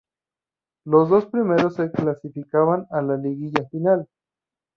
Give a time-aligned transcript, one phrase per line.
[0.83, 4.07] Los dos primeros se clasificaban a la liguilla final.